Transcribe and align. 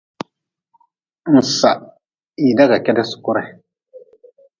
Nsah 1.35 1.79
hii 2.39 2.55
da 2.57 2.65
ka 2.69 2.77
kedi 2.85 3.03
sukure. 3.09 3.43